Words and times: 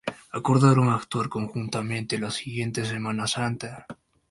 Acordaron 0.31 0.89
actuar 0.89 1.29
conjuntamente 1.29 2.17
la 2.17 2.31
siguiente 2.31 2.85
Semana 2.85 3.27
Santa. 3.27 3.85